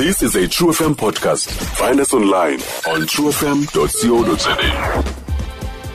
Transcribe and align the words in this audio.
This 0.00 0.22
is 0.22 0.34
a 0.34 0.48
True 0.48 0.68
FM 0.72 0.94
podcast. 0.94 1.50
Find 1.76 2.00
us 2.00 2.14
online 2.14 2.54
on 2.88 3.00
truefm.co.za. 3.06 3.64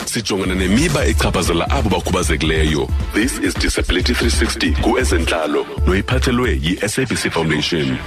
Sijongana 0.05 0.55
nemiba 0.55 1.05
echaphazela 1.05 1.69
abo 1.69 1.89
bakhubazekileyo. 1.89 2.87
This 3.13 3.39
is 3.39 3.55
Disability 3.55 4.13
360 4.13 4.71
kuezentlalo 4.81 5.65
noyiphathelwe 5.87 6.51
yi-SABC 6.61 7.31
Foundation 7.31 7.97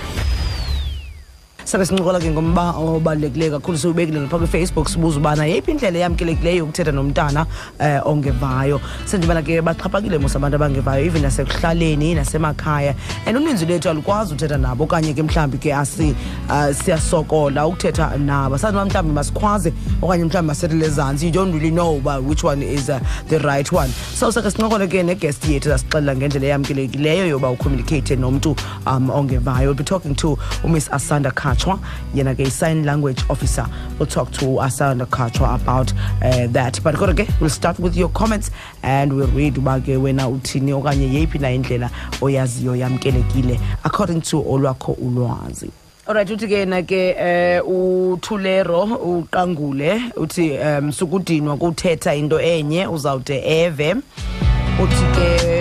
sabe 1.68 1.84
sincokola 1.86 2.18
ke 2.18 2.30
ngomba 2.30 2.72
obalulekileyo 2.78 3.50
kakhulu 3.52 3.78
siwubekile 3.78 4.20
napha 4.20 4.38
kwifacebook 4.38 4.88
sibuza 4.88 5.18
ubana 5.20 5.44
yeyiphi 5.46 5.70
indlela 5.70 5.98
eyamkelekileyo 5.98 6.64
ukuthetha 6.64 6.92
nomntana 6.92 7.44
um 7.80 8.00
ongevayo 8.08 8.80
sendibana 9.04 9.42
ke 9.42 9.60
baxhaphakile 9.60 10.16
mos 10.18 10.32
abantu 10.36 10.56
abangevayo 10.56 11.04
even 11.04 11.22
nasekuhlaleni 11.22 12.14
nasemakhaya 12.14 12.94
and 13.26 13.36
uninzi 13.36 13.66
lethu 13.66 13.90
alukwazi 13.90 14.34
uthetha 14.34 14.56
nabo 14.56 14.84
okanye 14.84 15.12
ke 15.12 15.20
mhlawumbi 15.22 15.58
ke 15.60 15.68
eh, 15.68 16.74
siyasokola 16.74 17.66
ukuthetha 17.68 18.16
nabo 18.16 18.56
saziba 18.58 18.84
mhlawumbi 18.88 19.12
masikhwaze 19.14 19.72
okanye 20.02 20.24
mhlawumbi 20.24 20.48
masethele 20.54 20.88
zantsi 20.88 21.26
you 21.26 21.32
don't 21.32 21.52
really 21.52 21.70
know 21.70 21.96
uba 21.96 22.16
which 22.18 22.42
one 22.44 22.62
is 22.64 22.88
uh, 22.88 22.96
the 23.28 23.38
right 23.44 23.70
one 23.72 23.90
so 24.16 24.32
sawusake 24.32 24.50
sincokole 24.50 24.88
ke 24.88 25.02
negest 25.04 25.44
yethu 25.48 25.68
zasixelela 25.68 26.16
ngendlela 26.16 26.46
eyamkelekileyo 26.46 27.26
yoba 27.26 27.50
ucommunicate 27.50 28.16
nomntu 28.16 28.56
um 28.86 29.10
ongevayo 29.10 29.68
we'll 29.68 29.74
be 29.74 29.84
talking 29.84 30.14
to 30.14 30.38
umiss 30.64 30.88
asanda 30.92 31.30
Khan. 31.30 31.57
Katwa. 31.58 31.78
Yenage 32.14 32.50
sign 32.50 32.84
language 32.84 33.22
officer 33.28 33.66
will 33.98 34.06
talk 34.06 34.30
to 34.32 34.44
Asanda 34.60 35.06
Katwa 35.06 35.60
about 35.60 35.92
uh, 36.22 36.46
that. 36.48 36.80
But 36.82 36.94
kodwa 36.96 37.40
we'll 37.40 37.50
start 37.50 37.78
with 37.78 37.96
your 37.96 38.08
comments 38.10 38.50
and 38.82 39.14
we'll 39.16 39.26
read 39.28 39.56
uba 39.56 39.80
ke 39.80 39.96
wena 39.98 40.28
uthini 40.28 40.72
okanye 40.72 41.12
yeyiphi 41.14 41.38
na 41.38 41.50
indlela 41.50 41.90
oyaziyo 42.20 42.76
yamkelekile 42.76 43.58
according 43.84 44.20
to 44.20 44.40
olwakho 44.42 44.92
ulwazi 44.92 45.70
olright 46.06 46.28
uthi 46.30 46.48
ke 46.48 46.64
na 46.66 46.82
ke 46.82 47.14
um 47.62 48.12
uthulero 48.14 48.84
uqangule 48.84 50.02
uthi 50.16 50.58
um 50.58 50.90
sukudinwa 50.92 51.56
kuthetha 51.58 52.14
into 52.14 52.40
enye 52.40 52.86
uzawude 52.86 53.36
eve 53.44 53.94
uthi 54.78 55.04
ke 55.14 55.57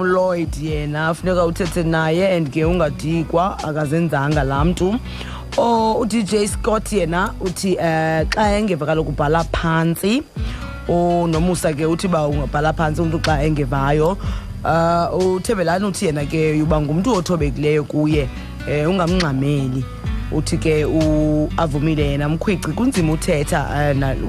uloyd 0.00 0.56
yena 0.60 1.08
afuneka 1.08 1.44
uthethe 1.44 1.82
naye 1.82 2.36
and 2.36 2.50
ke 2.52 2.64
ungadikwa 2.64 3.58
akazenzanga 3.58 4.42
laa 4.42 4.64
mntu 4.64 4.94
or 5.56 5.66
oh, 5.66 6.00
udj 6.00 6.34
scott 6.46 6.92
yena 6.92 7.32
uthi 7.40 7.68
um 7.76 8.28
xa 8.30 8.50
engeva 8.58 8.86
kaloku 8.86 9.10
ubhala 9.10 9.44
phantsi 9.44 10.22
oh, 10.88 11.26
nomusa 11.26 11.72
ke 11.72 11.86
uthi 11.86 12.06
uba 12.06 12.26
ungabhala 12.26 12.72
phantsi 12.72 13.02
umntu 13.02 13.18
xa 13.26 13.42
engevayo 13.42 14.16
um 14.64 15.18
uh, 15.18 15.34
uthi 15.34 16.06
yena 16.06 16.24
ke 16.26 16.62
uba 16.62 16.80
ngumntu 16.80 17.12
othobekileyo 17.12 17.84
kuye 17.84 18.28
eh, 18.70 18.88
ungamngxameli 18.88 19.84
uthi 20.32 20.58
ke 20.58 20.82
avumile 21.56 22.10
yena 22.10 22.28
mkhwici 22.28 22.72
kunzima 22.72 23.12
uthetha 23.12 23.66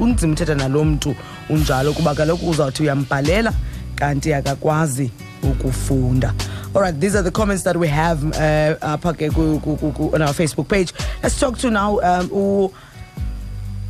unzima 0.01 0.33
uthetha 0.33 0.55
nalo 0.55 0.83
mntu 0.85 1.15
unjalo 1.49 1.93
kuba 1.93 2.15
kaloku 2.15 2.49
uzawuthi 2.49 2.83
uyambhalela 2.83 3.53
kanti 3.99 4.33
akakwazi 4.33 5.11
ukufunda 5.43 6.33
Alright, 6.75 6.99
these 7.01 7.15
are 7.15 7.23
the 7.23 7.31
comments 7.31 7.63
that 7.63 7.75
we 7.75 7.87
have 7.87 8.23
uh, 8.37 8.75
ke 9.13 9.33
on 9.33 10.21
our 10.21 10.33
Facebook 10.37 10.69
page. 10.69 10.93
Let's 11.23 11.39
talk 11.39 11.57
to 11.59 11.71
now 11.71 11.97
um, 12.03 12.29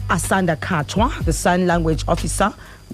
Asanda 0.10 0.56
Katwa, 0.56 1.12
the 1.26 1.34
sign 1.34 1.68
language 1.68 2.06
officer. 2.08 2.46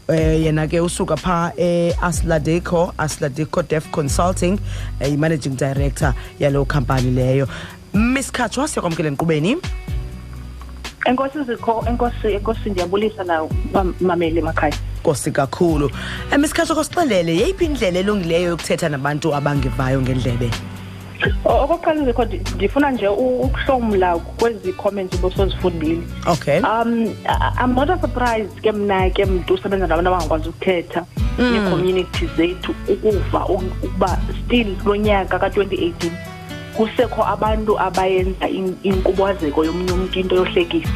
Uh, 0.09 0.13
yena 0.13 0.67
ke 0.67 0.81
usuka 0.81 1.17
pha 1.19 1.53
e-asladeco 1.55 2.95
asladeco 2.95 3.67
def 3.67 3.91
consulting 3.91 4.59
uh, 5.01 5.05
i-managing 5.07 5.55
director 5.55 6.13
yaloo 6.39 6.65
khampani 6.67 7.11
leyo 7.15 7.47
miss 7.93 8.29
khatshwa 8.31 8.67
siyakwamkela 8.67 9.07
enkqubeni 9.07 9.57
enkosi 11.05 11.43
zikho 11.43 11.85
enkosi 11.87 12.27
enkosi 12.33 12.69
ndiyabulisa 12.69 13.23
nawo 13.23 13.51
mameli 14.01 14.41
makhaya 14.41 14.73
nkosi 15.05 15.31
kakhulu 15.31 15.89
emisikhathi 16.33 16.71
eh, 16.71 16.77
kosixelele 16.77 17.33
yeyiphi 17.41 17.63
indlela 17.69 17.99
elungileyo 18.01 18.47
yokuthetha 18.49 18.89
nabantu 18.89 19.27
abangevayo 19.37 20.01
ngendlebe 20.01 20.49
okokuqala 21.45 22.01
ndikho 22.01 22.23
ndifuna 22.55 22.87
nje 22.91 23.07
ukuhlomla 23.09 24.17
kwezi 24.39 24.73
comments 24.73 25.13
ubusozifundile 25.15 26.01
okay 26.25 26.59
um 26.61 27.13
i'm 27.61 27.73
not 27.77 27.89
a 27.89 27.97
surprise 28.01 28.49
ke 28.63 28.71
mna 28.71 29.09
ke 29.09 29.25
mntu 29.25 29.53
usebenza 29.53 29.87
nabantu 29.87 30.09
abangakwazi 30.09 30.49
ukuthetha 30.49 31.05
mm. 31.37 31.51
nee-community 31.53 32.25
zethu 32.37 32.75
ukuva 32.89 33.45
ukuba 33.45 34.11
still 34.45 34.75
lo 34.85 34.95
nyaka 34.95 35.39
ka-twenty 35.39 35.75
eighteen 35.75 36.13
kusekho 36.77 37.23
abantu 37.23 37.77
abayenza 37.79 38.47
inkubazeko 38.83 39.65
yomnye 39.65 39.91
umntu 39.91 40.19
into 40.19 40.35
yohlekisa 40.35 40.91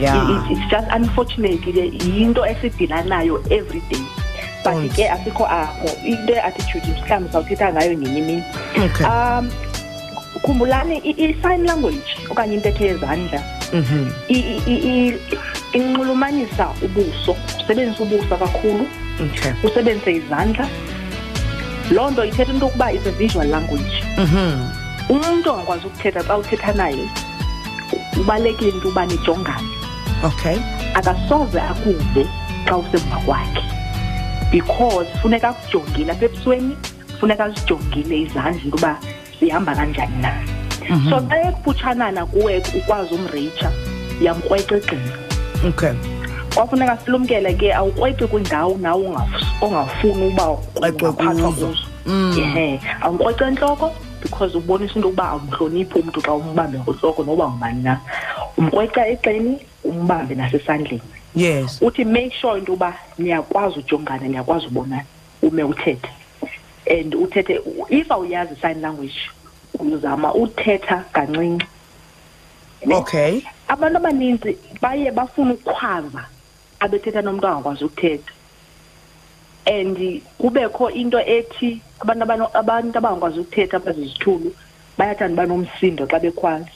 yeah. 0.00 0.46
it, 0.46 0.56
it's 0.56 0.70
just 0.70 0.86
unfortunate 0.90 1.58
ke 1.66 1.72
yinto 2.08 2.42
esidila 2.52 3.02
nayo 3.12 3.36
every 3.58 3.80
day 3.92 4.04
but 4.64 4.74
ke 4.96 5.04
asikho 5.16 5.44
akho 5.58 5.90
into 6.12 6.32
eattitude 6.42 6.86
mhlawumbi 6.90 7.32
sawuthetha 7.32 7.66
ngayo 7.76 7.92
ngenye 8.00 8.18
imini 8.18 8.42
um 9.08 9.50
khumbulani 10.44 10.96
i-sign 11.04 11.66
language 11.70 12.10
okanye 12.30 12.54
intetho 12.58 12.84
yezandla 12.90 13.40
mm-hmm. 13.72 15.16
inxulumanisa 15.72 16.66
ubuso 16.82 17.36
usebenzisa 17.62 18.02
ubuso 18.04 18.36
kakhulu 18.44 18.84
usebenzise 19.64 20.10
izandla 20.20 20.66
loo 21.90 22.10
nto 22.10 22.22
ithetha 22.24 22.52
into 22.52 22.64
yokuba 22.66 22.92
is 22.92 23.06
a-visual 23.06 23.48
language 23.56 23.96
mm-hmm. 24.18 24.56
umntu 25.14 25.52
ongakwazi 25.52 25.86
ukuthetha 25.86 26.22
xa 26.24 26.36
uthetha 26.38 26.72
naye 26.72 27.08
ubalulekile 28.20 28.70
into 28.74 28.88
uba 28.88 29.06
nijongane 29.06 29.68
okay 30.26 30.56
akasoze 30.98 31.56
akuve 31.60 32.24
xa 32.68 32.76
usemva 32.76 33.16
kwakhe 33.24 33.62
because 34.52 35.08
funeka 35.22 35.48
akujongile 35.52 36.04
lapha 36.12 36.24
ebusweni 36.26 36.72
funeka 37.20 37.44
azijongile 37.44 38.14
izandla 38.22 38.50
into 38.52 38.68
yoba 38.76 38.92
zihamba 39.40 39.72
kanjani 39.74 40.18
na 40.22 40.32
mhm. 40.90 41.10
so 41.10 41.16
xa 41.30 41.36
ekubutshanana 41.48 42.26
kuwe 42.32 42.54
ukwazi 42.78 43.14
umreyitsha 43.14 43.68
yamkrweca 44.22 44.72
egqini 44.76 45.10
okay 45.68 45.92
kwafuneka 46.54 46.96
silumkele 47.04 47.54
ke 47.54 47.72
awukrweci 47.74 48.26
kwindawo 48.26 48.76
nawe 48.78 49.06
ongafuni 49.60 50.26
uba 50.28 50.50
ungaphathwa 50.76 51.52
kuzo 51.52 51.74
mm. 52.06 52.36
ehe 52.38 52.80
awunkrwece 53.00 53.44
entloko 53.44 53.92
because 54.22 54.58
ubonisa 54.58 54.94
into 54.96 55.08
yokuba 55.08 55.28
awumhloniphi 55.28 55.98
umntu 55.98 56.20
xa 56.20 56.32
umbambe 56.32 56.78
ngohloko 56.78 57.24
noba 57.24 57.48
ngubani 57.48 57.82
na 57.82 58.00
umkrweca 58.56 59.06
egxeni 59.08 59.58
umbambe 59.84 60.34
nasesandleni 60.34 61.02
yes 61.34 61.78
uthi 61.82 62.04
make 62.04 62.32
sure 62.32 62.58
into 62.58 62.72
yoba 62.76 62.94
niyakwazi 63.18 63.78
ujongana 63.78 64.28
niyakwazi 64.28 64.66
ubona 64.66 65.04
ume 65.42 65.62
uthethe 65.62 66.08
and 66.90 67.14
uthethe 67.14 67.60
if 67.88 68.08
awuyazi 68.10 68.54
i-sign 68.54 68.80
language 68.80 69.30
uzama 69.78 70.34
uthetha 70.34 71.04
kancinci 71.12 71.66
okay 72.92 73.40
abantu 73.68 73.96
abaninzi 73.98 74.58
baye 74.82 75.10
bafuna 75.10 75.54
ukhwava 75.54 76.26
abethetha 76.80 77.22
nomntu 77.22 77.46
angakwazi 77.46 77.84
ukuthetha 77.84 78.32
and 79.66 80.22
kubekho 80.38 80.90
into 80.92 81.18
ethi 81.20 81.80
abantu 82.00 82.46
abantu 82.60 82.98
abangakwazi 82.98 83.40
ukuthetha 83.40 83.78
bazizithulu 83.78 84.50
bayathanda 84.98 85.36
banomsindo 85.42 86.04
xa 86.10 86.18
bekhwazi 86.20 86.72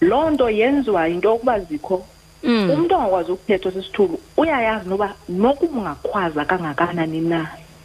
loo 0.00 0.30
nto 0.30 0.50
yenziwa 0.50 1.06
yinto 1.10 1.28
yokuba 1.28 1.60
zikho 1.60 1.96
Mm. 2.42 2.70
umuntu 2.74 2.92
ongakwazi 2.94 3.30
ukuthethwa 3.32 3.70
sisithulu 3.72 4.16
uyayazi 4.36 4.86
noba 4.90 5.14
nokuba 5.30 5.78
ungakhwaza 5.78 6.42
kangakanani 6.50 7.20
na 7.30 7.40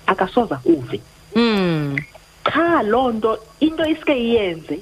akasoza 0.09 0.55
kuve 0.65 0.97
qha 2.47 2.67
mm. 2.83 2.87
loo 2.91 3.09
nto 3.13 3.31
into 3.61 3.85
isike 3.85 4.15
iyenze 4.17 4.75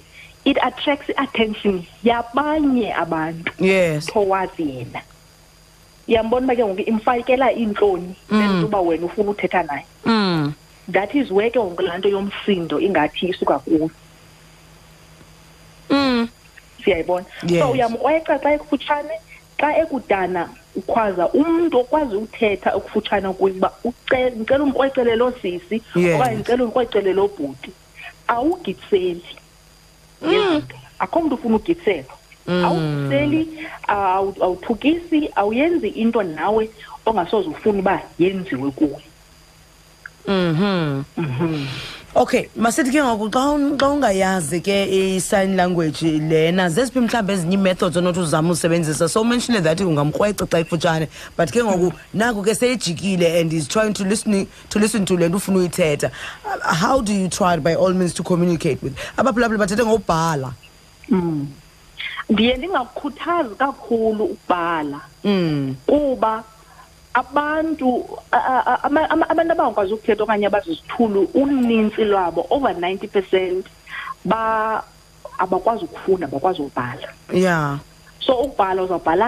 it 0.47 0.57
attracts 0.67 1.09
iattention 1.11 1.83
yabanye 2.07 2.87
abantu 3.03 3.51
yes. 3.59 4.05
towards 4.07 4.55
yena 4.63 5.01
yambona 6.07 6.45
uba 6.47 6.55
ke 6.55 6.63
ngoku 6.65 6.81
imfakela 6.91 7.47
iintloni 7.53 8.15
enzuba 8.31 8.79
mm. 8.81 8.87
wena 8.87 9.05
ufuna 9.11 9.29
uthetha 9.35 9.61
naye 9.67 9.83
mm. 10.07 10.53
that 10.91 11.11
is 11.15 11.27
wer 11.35 11.51
ke 11.51 11.59
ngoku 11.59 11.81
laa 11.83 11.97
nto 11.99 12.09
yomsindo 12.15 12.79
ingathi 12.79 13.27
isuka 13.27 13.59
kuyo 13.59 13.89
mm. 15.91 16.29
siyayibona 16.83 17.25
yes. 17.47 17.59
so 17.61 17.71
uyamkrweca 17.75 18.39
xa 18.43 18.49
ekufutshane 18.55 19.15
xa 19.57 19.71
ekudana 19.81 20.43
ukhwaza 20.75 21.23
umntu 21.39 21.75
okwazi 21.83 22.15
uthetha 22.23 22.69
okufutshana 22.77 23.29
kuyuba 23.37 23.69
ndicela 24.35 24.63
umkrwecele 24.67 25.13
lo 25.21 25.27
sisi 25.41 25.77
okanye 25.95 26.35
ndicela 26.35 26.61
umkrwecele 26.65 27.11
lo 27.17 27.23
bhuti 27.35 27.71
awugitiseli 28.35 29.31
mm. 30.21 30.61
akho 31.03 31.17
mntu 31.21 31.33
ufuna 31.37 31.55
ugitiselwa 31.59 32.15
mm. 32.47 32.65
awugitiseli 32.67 33.41
awuthukisi 34.45 35.19
awuyenzi 35.39 35.87
into 36.03 36.21
nawe 36.23 36.63
ongasoze 37.07 37.47
ufuna 37.53 37.79
uba 37.81 37.95
yenziwe 38.19 38.69
kuyo 38.77 38.99
Okay, 42.15 42.47
masithi 42.55 42.91
ke 42.93 43.01
ngoku 43.03 43.27
xa 43.29 43.57
xa 43.83 43.87
ungayazi 43.91 44.61
ke 44.63 44.75
i-sign 44.87 45.51
language 45.59 45.99
lena 46.01 46.69
zeziphi 46.71 47.01
mhlawumbe 47.03 47.33
ezinye 47.35 47.57
methods 47.59 47.97
onothi 47.97 48.19
uzama 48.23 48.51
usebenzisa 48.55 49.09
so 49.09 49.21
mentioned 49.27 49.59
that 49.65 49.77
ungamkrweca 49.83 50.47
xa 50.47 50.59
ifutshane 50.63 51.09
but 51.37 51.51
ke 51.51 51.59
ngoku 51.59 51.91
naku 52.13 52.39
ke 52.41 52.55
seyijikile 52.55 53.41
and 53.41 53.51
is 53.51 53.67
trying 53.67 53.91
to 53.91 54.05
listen 54.07 54.47
to 54.69 54.79
listen 54.79 55.03
to 55.03 55.17
lento 55.17 55.35
ufuna 55.37 55.57
uyithetha 55.59 56.07
how 56.63 57.01
do 57.01 57.11
you 57.11 57.27
try 57.27 57.57
by 57.59 57.75
all 57.75 57.91
means 57.93 58.13
to 58.15 58.23
communicate 58.23 58.79
with 58.81 58.95
abaphulaphula 59.17 59.57
bathethe 59.59 59.85
ngobhala 59.85 60.53
hmm. 61.09 61.45
ndiye 62.29 62.57
ndingakukhuthazi 62.57 63.55
kakhulu 63.55 64.23
ukubhala 64.23 65.01
hmm. 65.23 65.75
kuba 65.87 66.33
mm. 66.37 66.43
abantu 67.21 67.89
abantu 68.83 69.51
abangakwazi 69.51 69.91
ukuthetha 69.95 70.23
okanye 70.25 70.45
abazizithulu 70.49 71.21
unintsi 71.41 72.01
lwabo 72.11 72.41
over 72.55 72.73
90 72.75 73.07
percent 73.15 73.63
ba 74.29 74.43
abakwazi 75.43 75.83
ukufunda 75.87 76.25
abakwazi 76.27 76.59
ukubhala 76.61 77.07
ya 77.31 77.79
so 78.25 78.31
ukubhala 78.45 78.79
uzawubhala 78.85 79.27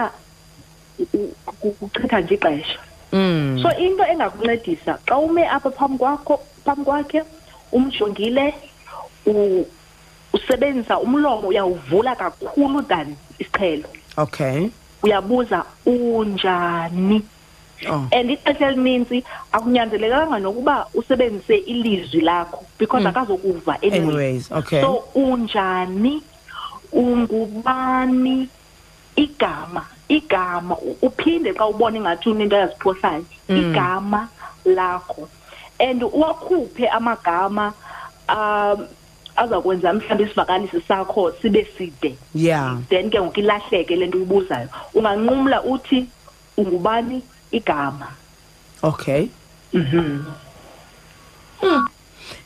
kuchitha 1.78 2.18
nje 2.20 2.34
ixesha 2.36 2.78
mm. 3.12 3.58
so 3.62 3.68
into 3.86 4.04
engakuncedisa 4.12 4.92
xa 5.08 5.14
ume 5.16 5.48
apha 5.48 5.70
phambi 5.72 5.96
kwakho 5.98 6.34
phambi 6.64 6.84
kwakhe 6.84 7.20
umjongile 7.72 8.44
usebenzisa 10.36 10.98
umlomo 11.00 11.48
uyawuvula 11.48 12.12
kakhulu 12.16 12.82
than 12.84 13.16
isiqhelo 13.40 13.88
okay 14.20 14.68
uyabuza 15.02 15.64
unjani 15.86 17.24
Oh. 17.86 18.08
and 18.12 18.30
ixesha 18.30 18.68
elininzi 18.68 19.24
akunyanzelekanga 19.52 20.38
nokuba 20.40 20.86
usebenzise 20.94 21.56
ilizwi 21.66 22.20
lakho 22.20 22.58
because 22.78 23.00
hmm. 23.02 23.06
akazokuva 23.16 23.78
anyways 23.82 24.52
okay 24.52 24.80
so 24.82 25.04
unjani 25.14 26.22
ungubani 26.92 28.48
igama 29.16 29.84
igama 30.08 30.76
uphinde 31.02 31.54
xa 31.54 31.66
ubona 31.66 31.96
ingathi 31.98 32.28
unento 32.30 32.56
yaziphohlayo 32.56 33.24
hmm. 33.46 33.56
igama 33.56 34.28
lakho 34.64 35.28
and 35.78 36.02
uwakhuphe 36.02 36.88
amagama 36.88 37.72
um 38.28 38.86
aza 39.36 39.60
kwenza 39.60 39.92
mhlawumbi 39.92 40.24
isivakalisi 40.24 40.80
sakho 40.80 41.32
sibe 41.32 41.66
side 41.78 42.16
yeah 42.34 42.76
then 42.88 43.10
ke 43.10 43.20
ngoku 43.20 43.40
ilahleke 43.40 43.96
le 43.96 44.06
nto 44.06 44.18
uyibuzayo 44.18 44.68
unganqumla 44.94 45.62
uthi 45.62 46.06
ungubani 46.56 47.22
igama 47.56 48.08
okay 48.88 49.24
mhm 49.72 50.24
mm 51.62 51.84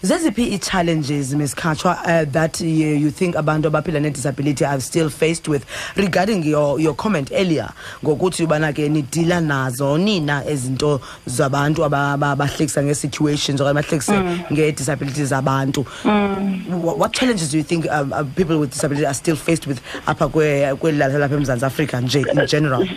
zeziphi 0.02 0.43
ii-challenges 0.50 1.32
ms 1.34 1.54
khatshwa 1.54 1.93
uh, 2.04 2.31
that 2.32 2.60
you, 2.60 2.69
you 2.69 3.10
think 3.10 3.37
abantu 3.37 3.66
abaphila 3.70 4.00
ne-disability 4.02 4.64
are 4.64 4.81
still 4.81 5.08
faced 5.08 5.49
with 5.49 5.64
regarding 5.96 6.43
your, 6.43 6.81
your 6.81 6.94
comment 6.94 7.31
earlier 7.34 7.69
ngokuthi 8.04 8.44
ubana 8.44 8.72
ke 8.72 8.88
nidila 8.88 9.38
nazo 9.40 9.99
nina 10.04 10.44
ezinto 10.46 11.00
zabantu 11.26 11.84
abahlekisa 11.84 12.82
ngee-situations 12.82 13.60
okanye 13.60 13.75
bahlekise 13.75 14.12
mm. 14.12 14.40
ngee-disability 14.52 15.25
zabantu 15.25 15.87
mm. 16.04 16.75
what, 16.84 16.99
what 16.99 17.12
challenges 17.12 17.52
do 17.52 17.58
you 17.58 17.64
think 17.64 17.87
um, 17.90 18.12
uh, 18.12 18.25
people 18.37 18.58
with 18.58 18.70
disability 18.72 19.06
are 19.06 19.14
still 19.14 19.37
faced 19.37 19.66
with 19.66 19.81
apha 20.06 20.28
kweli 20.28 20.99
lala 20.99 21.19
lapha 21.19 21.34
emzantsi 21.34 21.64
afrika 21.64 22.00
nje 22.00 22.20
in 22.20 22.38
eh, 22.38 22.46
general 22.49 22.88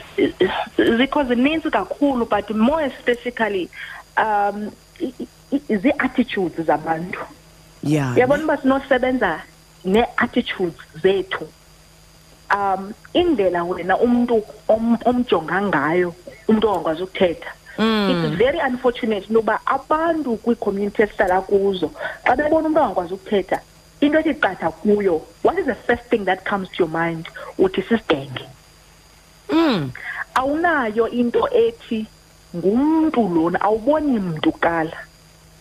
zikho 0.97 1.23
zininzi 1.23 1.69
kakhulu 1.69 2.25
but 2.25 2.49
more 2.49 2.89
specifically 2.99 3.69
um 4.17 4.71
zii-attitudes 5.51 6.65
zabantu 6.65 7.19
yeah, 7.83 8.18
yabona 8.18 8.39
yeah. 8.44 8.44
uba 8.45 8.57
sinosebenza 8.62 9.42
nee-attitudes 9.86 10.80
zethu 11.03 11.47
um 12.56 12.94
indlela 13.13 13.63
wena 13.63 13.95
umntu 14.06 14.38
omjonga 15.09 15.57
om 15.57 15.65
ngayo 15.71 16.09
umntu 16.50 16.65
ongakwazi 16.68 17.01
ukuthetha 17.07 17.51
mm. 17.80 18.06
it's 18.25 18.30
very 18.45 18.59
unfortunate 18.69 19.27
noba 19.36 19.56
abantu 19.75 20.31
kwiicommunity 20.44 21.00
esihlala 21.06 21.38
kuzo 21.48 21.88
xa 22.25 22.31
bebona 22.38 22.65
umntu 22.68 22.80
ongakwazi 22.83 23.12
ukuthetha 23.18 23.57
into 24.03 24.18
ethi 24.21 24.33
qatha 24.44 24.68
kuyo 24.80 25.15
what 25.45 25.56
is 25.62 25.65
the 25.65 25.75
first 25.88 26.03
thing 26.12 26.24
that 26.30 26.39
comes 26.50 26.68
to 26.74 26.77
your 26.83 26.91
mind 27.06 27.25
uthi 27.63 27.81
sisidenge 27.89 28.41
mm. 29.53 29.81
awunayo 30.39 31.06
into 31.21 31.41
ethi 31.65 32.00
ngumntu 32.57 33.21
lona 33.36 33.59
awuboni 33.68 34.19
mntu 34.30 34.51
kala 34.51 34.95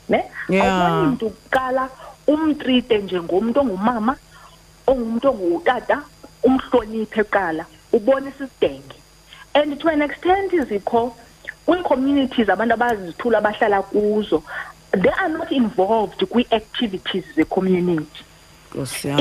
ne 0.08 0.16
awubona 0.48 1.02
umuntu 1.02 1.26
ukukala 1.26 1.84
umtreate 2.26 2.94
njengomuntu 2.98 3.58
ongumama 3.60 4.12
ongumuntu 4.88 5.26
ongutata 5.32 5.96
umhloniphe 6.48 7.20
eqala 7.24 7.64
ubonise 7.96 8.44
isidenge 8.44 8.96
and 9.56 9.78
to 9.80 9.88
an 9.88 10.02
extent 10.02 10.50
izikho 10.52 11.12
kwi-communities 11.66 12.48
abantu 12.52 12.74
abazithula 12.76 13.36
abahlala 13.40 13.78
kuzo 13.90 14.42
they 15.02 15.14
are 15.22 15.32
not 15.32 15.50
involved 15.52 16.20
kwi-activities 16.28 17.24
ze-community 17.36 18.22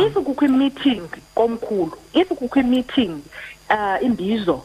if 0.04 0.14
kukho 0.14 0.44
i-meeting 0.46 1.08
komkhulu 1.36 1.96
if 2.14 2.28
kukho 2.28 2.60
i-meeting 2.60 3.22
uh 3.70 3.98
imbizo 4.06 4.56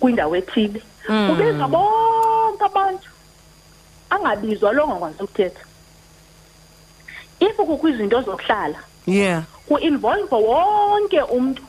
kwindawo 0.00 0.36
ethile 0.36 0.82
hmm. 1.06 1.28
kubizwa 1.28 1.68
bonke 1.68 2.64
abantu 2.64 3.10
angabizwa 4.10 4.72
lo 4.72 4.88
ngakwazi 4.88 5.22
ukuthetha 5.22 5.64
if 7.40 7.56
kukho 7.56 7.88
izinto 7.88 8.20
zokuhlala 8.22 8.78
yeah 9.06 9.42
kuinvolva 9.68 10.36
wonke 10.36 11.20
umntu 11.30 11.62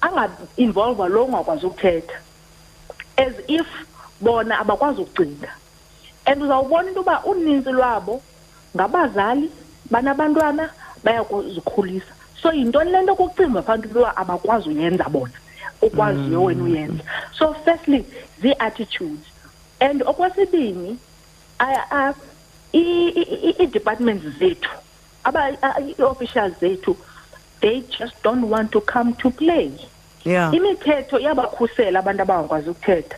angainvolva 0.00 1.04
loo 1.08 1.24
ungakwazi 1.26 1.66
ukuthetha 1.66 2.16
as 3.18 3.32
if 3.48 3.66
bona 4.20 4.58
abakwazi 4.62 5.00
ukugcinga 5.02 5.50
and 6.26 6.42
uzawubona 6.42 6.88
into 6.88 7.00
yuba 7.00 7.22
uninzi 7.24 7.70
lwabo 7.70 8.22
ngabazali 8.76 9.50
banabantwana 9.90 10.70
bayakuzikhulisa 11.04 12.12
so 12.42 12.48
yintoni 12.52 12.90
le 12.90 13.02
nto 13.02 13.14
kucingwa 13.14 13.62
fanti 13.62 13.88
ntoyba 13.88 14.16
abakwazi 14.16 14.68
uyenza 14.68 15.04
bona 15.08 15.34
ukwaziyo 15.82 16.38
mm. 16.40 16.44
wena 16.46 16.62
uyenza 16.64 17.04
so 17.38 17.54
firstly 17.64 18.04
zii-attitudes 18.40 19.26
and 19.80 20.02
okwesibini 20.02 20.98
i-departments 23.58 24.26
zethu 24.38 24.70
aba 25.24 25.50
officials 26.00 26.52
zethu 26.60 26.96
they 27.60 27.80
just 27.82 28.20
don't 28.22 28.48
want 28.48 28.72
to 28.72 28.80
come 28.80 29.14
to 29.14 29.30
play 29.30 29.70
yeah. 30.24 30.50
imithetho 30.54 31.18
iyabakhusela 31.18 31.98
abantu 32.00 32.22
abangakwazi 32.22 32.70
ukuthetha 32.70 33.16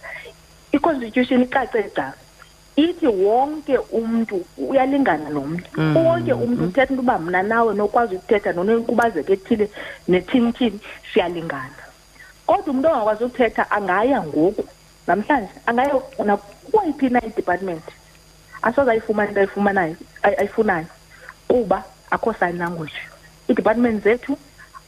i-constitution 0.72 1.42
icace 1.42 1.84
ithi 2.76 3.06
wonke 3.06 3.78
umntu 3.78 4.44
uyalingana 4.58 5.30
nomntu 5.30 5.70
mm. 5.80 5.96
wonke 5.96 6.32
umntu 6.32 6.62
mm. 6.62 6.68
uthetha 6.68 6.90
into 6.92 7.02
uba 7.02 7.18
mna 7.18 7.42
nawe 7.42 7.74
nokwazi 7.74 8.16
ukuthetha 8.16 8.52
nonenkubazeko 8.52 9.32
ethile 9.32 9.70
nethinithini 10.08 10.80
siyalingana 11.12 11.80
kodwa 12.46 12.72
umntu 12.74 12.88
ongakwazi 12.88 13.24
ukuthetha 13.24 13.70
angaya 13.70 14.22
ngoku 14.22 14.64
namhlanje 15.06 15.52
angaya 15.66 16.00
nakwayiphi 16.24 17.08
na 17.10 17.24
idepartment 17.24 17.82
asoze 18.62 18.90
ayifumane 18.90 19.28
into 19.42 19.96
ayifunayo 20.22 20.86
kuba 21.48 21.84
akho 22.14 22.32
sign 22.32 22.58
language 22.58 23.00
ii-department 23.50 24.02
zethu 24.04 24.38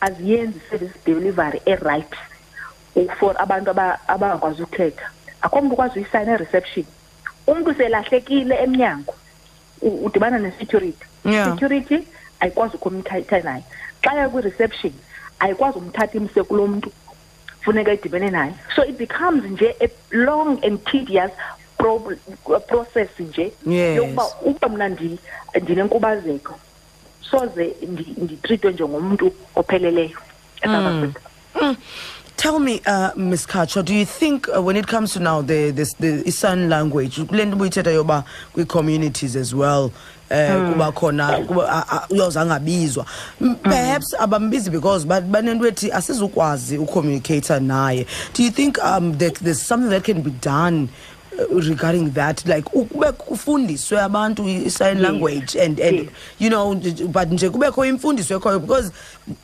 aziyenzi 0.01 0.61
service 0.71 0.95
delivery 1.07 1.61
e-right 1.67 2.13
for 3.19 3.35
abantu 3.45 3.71
abangakwazi 4.15 4.63
ukuthetha 4.63 5.07
akho 5.43 5.57
mntu 5.63 5.73
ukwazi 5.75 5.95
uyisayina 5.99 6.33
ereception 6.39 6.87
umntu 7.51 7.71
selahlekile 7.79 8.55
emnyango 8.65 9.15
udibana 10.07 10.39
ne-security 10.45 11.07
security 11.51 11.97
ayikwazi 12.43 12.73
ukhommunikatha 12.79 13.39
naye 13.49 13.63
xa 14.05 14.11
ya 14.21 14.29
kwi-reception 14.33 14.93
ayikwazi 15.43 15.77
umthatha 15.79 16.15
imse 16.19 16.41
kulo 16.49 16.65
mntu 16.75 16.91
funeka 17.65 17.91
idibene 17.93 18.31
naye 18.31 18.53
so 18.77 18.81
it 18.91 18.97
becomes 19.05 19.45
nje 19.45 19.77
a 19.81 19.89
long 20.27 20.59
and 20.67 20.77
tedious 20.87 21.31
process 22.69 23.09
nje 23.21 23.47
yokuba 23.95 24.25
uba 24.49 24.69
mna 24.69 24.89
ndinenkubazeko 25.63 26.55
soze 27.23 27.75
ngitreatwe 28.23 28.73
njengomuntu 28.73 29.33
opheleleyo 29.57 30.19
mm. 30.67 31.13
mm. 31.63 31.77
Tell 32.37 32.59
me, 32.61 32.83
uh, 32.87 33.13
Ms. 33.17 33.47
Kacho, 33.47 33.83
do 33.83 33.95
you 33.95 34.05
think 34.05 34.47
uh, 34.55 34.61
when 34.61 34.77
it 34.77 34.87
comes 34.87 35.15
to 35.15 35.21
now 35.21 35.41
the, 35.41 35.71
the, 35.71 35.95
the 35.99 36.23
Isan 36.29 36.69
language, 36.69 37.17
kulento 37.17 37.57
buyithetha 37.57 37.91
yoba 37.95 38.27
kwi-communities 38.53 39.37
as 39.37 39.55
well, 39.55 39.85
um 40.31 40.73
kuba 40.75 40.93
khona 40.93 41.39
uyoze 42.11 42.41
angabizwa 42.41 43.07
perhaps 43.63 44.13
abambizi 44.19 44.71
because 44.71 45.07
banento 45.07 45.67
ethi 45.67 45.89
asizukwazi 45.93 46.79
ucommunicator 46.79 47.61
naye 47.61 48.05
do 48.35 48.43
you 48.43 48.51
think 48.51 48.77
um, 48.85 49.17
that 49.19 49.37
there's 49.37 49.63
something 49.63 49.89
that 49.89 50.03
can 50.03 50.23
be 50.23 50.31
done 50.33 50.89
Uh, 51.39 51.45
regarding 51.61 52.09
that 52.13 52.43
like 52.47 52.65
kube 52.65 52.89
kufundiswe 53.13 53.99
abantu 54.01 54.71
sign 54.71 55.03
language 55.03 55.53
mm. 55.53 55.61
and 55.67 55.81
and 55.81 55.99
mm. 55.99 56.11
you 56.39 56.49
know 56.49 56.73
but 57.09 57.29
nje 57.31 57.51
kubekho 57.51 57.85
imfundiso 57.85 58.37
ekhoyo 58.39 58.59
because 58.59 58.91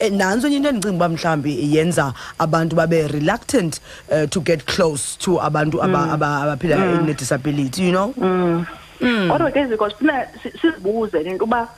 eh, 0.00 0.10
nanzo 0.10 0.48
into 0.50 0.70
endicinga 0.70 0.94
uba 0.96 1.08
mhlambi 1.08 1.52
yenza 1.76 2.14
abantu 2.38 2.76
babe 2.76 3.08
reluctant 3.08 3.78
uh, 4.10 4.24
to 4.30 4.40
get 4.40 4.64
close 4.64 5.18
to 5.18 5.32
abantu 5.38 5.78
mm. 5.82 5.94
abaphila 5.94 6.76
mm. 6.78 7.06
ne 7.06 7.14
disability 7.14 7.84
you 7.86 7.90
know 7.92 8.14
mm. 8.16 8.64
Mm. 9.00 9.28
kodwa 9.30 9.50
ke 9.50 9.66
ziko 9.66 9.90
sifuna 9.90 10.26
sizibuze 10.62 11.22
lento 11.22 11.44
uba 11.44 11.68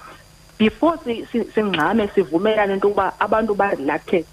before 0.59 0.97
singxame 1.55 2.09
sivumelane 2.15 2.75
into 2.75 2.87
yokuba 2.89 3.13
abantu 3.21 3.55
ba-reluctant 3.55 4.27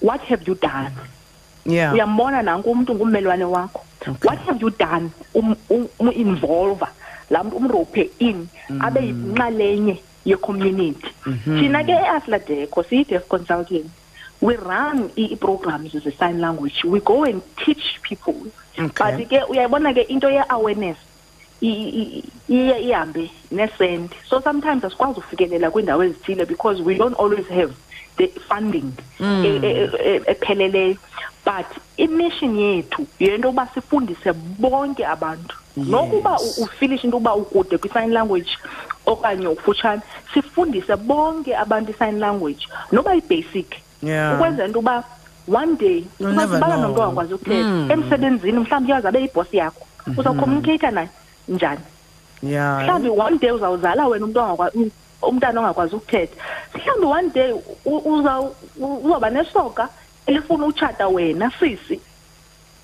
what 0.00 0.20
have 0.24 0.42
you 0.48 0.54
done 0.54 0.92
yeah 1.66 1.92
uyambona 1.92 2.42
nanku 2.42 2.70
umntu 2.70 2.94
ngummelwane 2.94 3.44
wakho 3.44 3.83
okay. 4.06 4.28
what 4.28 4.38
have 4.38 4.60
you 4.60 4.70
done 4.70 5.12
umu-involva 5.34 5.66
um, 5.68 6.34
um, 6.46 6.70
um 6.70 6.88
laa 7.30 7.42
mntu 7.44 7.56
umrophe 7.56 8.10
in 8.20 8.48
mm. 8.70 8.82
abe 8.82 9.00
yinxalenye 9.06 9.98
yecommunity 10.24 11.08
mm-hmm. 11.26 11.60
thina 11.60 11.78
mm 11.78 11.84
-hmm. 11.84 11.98
ke 12.00 12.06
eafladeco 12.08 12.82
siyi-deaf 12.82 13.24
consultant 13.28 13.90
we 14.42 14.56
run 14.56 15.10
ii-programs 15.18 15.92
ze-sign 15.92 16.40
language 16.40 16.82
we 16.84 17.00
go 17.00 17.24
and 17.24 17.42
teach 17.64 18.00
people 18.02 18.34
okay. 18.78 19.16
but 19.16 19.28
ke 19.28 19.40
uyayibona 19.48 19.94
ke 19.94 20.00
into 20.08 20.28
ye-awareness 20.30 20.96
iye 21.60 22.78
ihambe 22.88 23.30
nesend 23.50 24.10
so 24.28 24.40
sometimes 24.40 24.84
asikwazi 24.84 25.18
ufikelela 25.18 25.70
kwiindawo 25.70 26.04
ezithile 26.04 26.44
because 26.46 26.82
we 26.82 26.94
don't 26.94 27.18
always 27.18 27.46
have 27.48 27.66
mm 27.68 27.93
the 28.16 28.26
funding 28.48 28.90
hmm. 29.18 29.44
e-, 29.44 29.60
e-, 29.62 29.90
e-, 30.04 30.20
epheleleyo 30.26 30.94
but 31.44 31.66
imission 31.98 32.58
yethu 32.58 33.06
yento 33.20 33.34
yokuba 33.42 33.66
sifundise 33.74 34.32
bonke 34.58 35.06
abantu 35.06 35.56
nokuba 35.76 36.36
ufilishe 36.62 37.04
into 37.06 37.16
yokuba 37.16 37.34
ukude 37.34 37.78
kwi-sign 37.78 38.12
language 38.12 38.50
okanye 39.06 39.46
ukufutshane 39.48 40.02
sifundise 40.34 40.96
bonke 40.96 41.56
abantu 41.56 41.90
i-sign 41.92 42.18
language 42.20 42.68
noba 42.92 43.14
ibasic 43.14 43.70
ukwenzela 44.02 44.66
into 44.66 44.80
yokuba 44.80 45.04
one 45.48 45.76
day 45.76 46.04
ubazibala 46.20 46.76
nomntu 46.76 47.00
wakwazi 47.00 47.34
ukuthela 47.34 47.60
hmm. 47.68 47.90
emsebenzini 47.90 48.58
mhlawumbi 48.58 48.92
uyazi 48.92 49.06
abe 49.08 49.24
ibhosi 49.24 49.56
yakho 49.56 49.86
mhm. 50.06 50.18
uzawucommunicaitha 50.20 50.90
naye 50.90 51.08
njani 51.48 51.80
mhlawumbi 52.42 53.08
one 53.10 53.38
day 53.38 53.50
uzawuzala 53.50 54.06
wena 54.06 54.24
umntu 54.26 54.40
umntana 55.26 55.60
ongakwazi 55.60 55.94
ukuthetha 55.96 56.36
mhlawumbi 56.74 57.08
one 57.16 57.28
day 57.32 57.52
uzoba 57.84 59.30
nesoka 59.30 59.88
elifuna 60.26 60.66
utshata 60.66 61.08
wena 61.08 61.50
sisi 61.60 62.00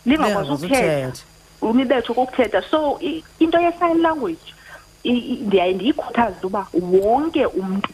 lingakwazi 0.07 0.51
ukuthetha 0.53 1.23
unibetho 1.63 2.15
kokuthetha 2.15 2.63
so 2.71 2.99
into 3.39 3.59
ye-sign 3.61 4.03
language 4.03 4.55
ndiyaye 5.05 5.75
ndiyikhuthaze 5.75 6.47
uba 6.47 6.67
wonke 7.03 7.47
umntu 7.47 7.91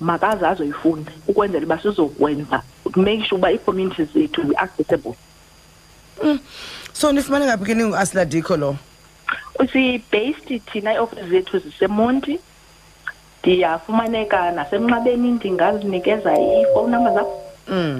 makaze 0.00 0.46
azoyifunde 0.46 1.12
ukwenzela 1.28 1.66
uba 1.66 1.78
sizokwenza 1.82 2.62
make 2.96 3.24
sure 3.24 3.34
uba 3.38 3.52
ii-community 3.52 4.04
zethu 4.04 4.42
zi-accessible 4.42 5.14
mm. 6.24 6.38
so 6.92 7.12
nifumane 7.12 7.44
ngaphi 7.46 7.64
ke 7.64 7.96
asila 7.98 8.24
dikho 8.24 8.56
lo 8.56 8.76
sibased 9.72 10.60
thina 10.72 10.92
iiofisi 10.94 11.28
zethu 11.30 11.58
zisemonti 11.58 12.40
ndiyafumaneka 13.42 14.38
nasemnxabeni 14.56 15.28
ndingazinikeza 15.36 16.30
iifowuni 16.44 16.92
number 16.96 17.12
zam 17.16 17.26
mm. 17.74 17.96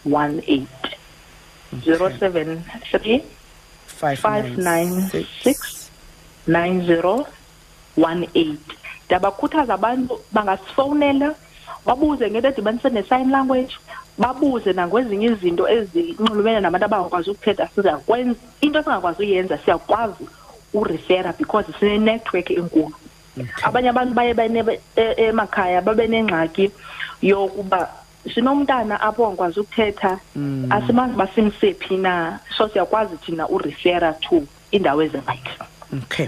18 0.05 0.65
okay. 2.93 3.22
073 3.22 3.22
596 4.01 5.55
90 6.48 7.25
18 7.98 8.55
ndiyabakhuthaza 9.08 9.74
abantu 9.77 10.13
bangasifowunela 10.36 11.29
babuze 11.85 12.29
ngento 12.31 12.47
edibanise 12.49 12.89
ne-sign 12.89 13.29
language 13.31 13.73
babuze 14.17 14.71
nangwezinye 14.77 15.27
izinto 15.33 15.63
ezinxulumene 15.77 16.59
nabantu 16.61 16.85
abangakwazi 16.88 17.27
ukuthetha 17.31 17.65
sizakwenza 17.73 18.39
into 18.63 18.77
esingakwazi 18.79 19.19
uyenza 19.23 19.55
siyakwazi 19.63 20.25
urefera 20.77 21.31
because 21.39 21.65
sinenethiwekhi 21.79 22.53
enkulu 22.61 22.95
abanye 23.67 23.89
abantu 23.93 24.13
baye 24.17 24.31
e-, 25.03 25.15
emakhaya 25.29 25.79
babe 25.85 26.05
nengxaki 26.11 26.65
yokuba 27.29 27.79
sinomntana 28.33 28.95
apho 29.07 29.21
angakwazi 29.25 29.57
ukuthetha 29.63 30.11
hmm. 30.35 30.71
asimazi 30.71 31.13
uba 31.15 31.27
simsephi 31.35 31.95
na 31.97 32.39
so 32.57 32.67
siyakwazi 32.67 33.15
thina 33.23 33.43
urefera 33.55 34.09
to 34.23 34.35
iindawo 34.73 34.99
ezirayithi 35.05 35.57
okay 36.03 36.27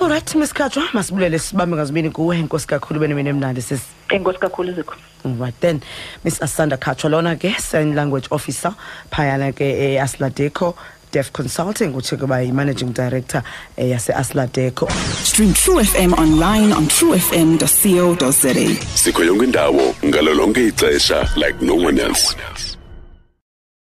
olright 0.00 0.34
misikhatshwa 0.34 0.82
masibulele 0.92 1.38
sibambe 1.38 1.76
ngazibini 1.76 2.10
kuwe 2.10 2.38
inkosi 2.38 2.66
kakhulu 2.66 3.00
benemini 3.00 3.28
emnandi 3.28 3.62
sisi 3.62 3.82
enkosi 4.08 4.34
eh, 4.36 4.40
kakhulu 4.40 4.72
zikho 4.72 4.94
right 5.40 5.60
then 5.60 5.80
miss 6.24 6.42
asanda 6.42 6.76
khatshwa 6.76 7.10
lona 7.10 7.36
ke 7.36 7.52
sign 7.60 7.94
language 7.94 8.26
officer 8.30 8.74
phayana 9.10 9.52
ke 9.54 9.96
easladeco 10.00 10.68
eh, 10.70 10.74
Deaf 11.12 11.32
Consulting, 11.32 11.92
which 11.92 12.12
is 12.12 12.20
by 12.20 12.46
Managing 12.52 12.92
Director 12.92 13.38
uh, 13.78 13.80
Asla 13.80 14.46
Deco. 14.48 14.88
Stream 15.24 15.52
True 15.52 15.80
FM 15.80 16.16
online 16.16 16.70
on 16.70 16.84
truefm.co.za. 16.86 18.28
Sikoyongindawo, 18.48 19.94
ngalolonge 20.04 20.66
ixesha 20.70 21.36
like 21.36 21.60
no 21.60 21.74
one 21.74 21.98
else. 21.98 22.36